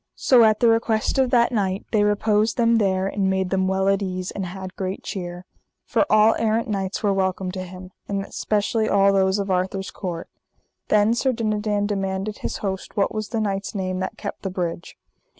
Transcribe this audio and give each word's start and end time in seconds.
So 0.17 0.43
at 0.43 0.61
the 0.61 0.67
request 0.67 1.19
of 1.19 1.29
that 1.29 1.51
knight 1.51 1.85
they 1.91 2.03
reposed 2.03 2.57
them 2.57 2.79
there, 2.79 3.05
and 3.05 3.29
made 3.29 3.51
them 3.51 3.67
well 3.67 3.87
at 3.87 4.01
ease, 4.01 4.31
and 4.31 4.47
had 4.47 4.75
great 4.75 5.03
cheer. 5.03 5.45
For 5.85 6.07
all 6.11 6.33
errant 6.39 6.67
knights 6.67 7.03
were 7.03 7.13
welcome 7.13 7.51
to 7.51 7.61
him, 7.61 7.91
and 8.07 8.25
specially 8.33 8.89
all 8.89 9.13
those 9.13 9.37
of 9.37 9.51
Arthur's 9.51 9.91
court. 9.91 10.27
Then 10.87 11.13
Sir 11.13 11.33
Dinadan 11.33 11.85
demanded 11.85 12.39
his 12.39 12.57
host 12.65 12.97
what 12.97 13.13
was 13.13 13.29
the 13.29 13.39
knight's 13.39 13.75
name 13.75 13.99
that 13.99 14.17
kept 14.17 14.41
the 14.41 14.49
bridge. 14.49 14.97